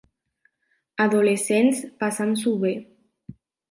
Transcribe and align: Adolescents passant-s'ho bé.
Adolescents 1.05 1.85
passant-s'ho 2.03 2.59
bé. 2.69 2.77